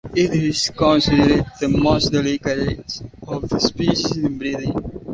It 0.15 0.33
is 0.33 0.69
considered 0.71 1.45
the 1.59 1.67
most 1.69 2.11
delicate 2.11 3.03
of 3.27 3.47
the 3.47 3.59
species 3.59 4.17
in 4.17 4.39
breeding. 4.39 4.73